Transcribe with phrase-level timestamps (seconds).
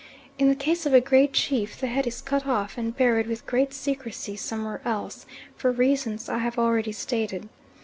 [0.39, 3.45] In the case of a great chief the head is cut off and buried with
[3.45, 7.49] great secrecy somewhere else, for reasons I have already stated.